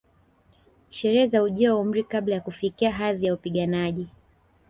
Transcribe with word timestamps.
Sherehe 0.89 1.27
za 1.27 1.43
ujio 1.43 1.75
wa 1.75 1.81
umri 1.81 2.03
kabla 2.03 2.35
ya 2.35 2.41
kufikia 2.41 2.91
hadhi 2.91 3.25
ya 3.25 3.33
upiganaji 3.33 4.07